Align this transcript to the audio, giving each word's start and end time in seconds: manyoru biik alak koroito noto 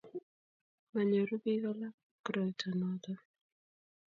manyoru 0.93 1.33
biik 1.43 1.63
alak 1.71 1.95
koroito 2.23 2.67
noto 2.79 3.11